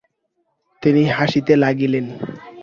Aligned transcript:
তিনি 0.83 1.03
হাসিতে 1.07 1.53
লাগিলেন। 1.55 2.05